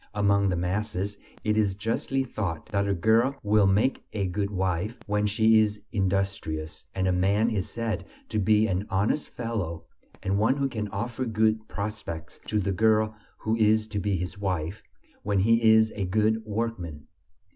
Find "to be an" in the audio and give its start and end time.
8.29-8.87